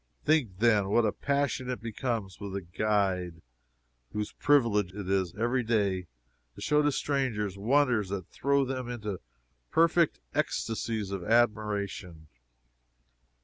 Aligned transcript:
Think, 0.25 0.57
then, 0.57 0.89
what 0.89 1.05
a 1.05 1.11
passion 1.11 1.69
it 1.69 1.79
becomes 1.79 2.39
with 2.39 2.55
a 2.55 2.61
guide, 2.61 3.43
whose 4.13 4.31
privilege 4.31 4.95
it 4.95 5.07
is, 5.07 5.35
every 5.35 5.61
day, 5.61 6.07
to 6.55 6.61
show 6.61 6.81
to 6.81 6.91
strangers 6.91 7.55
wonders 7.55 8.09
that 8.09 8.25
throw 8.27 8.65
them 8.65 8.89
into 8.89 9.21
perfect 9.69 10.19
ecstasies 10.33 11.11
of 11.11 11.23
admiration! 11.23 12.29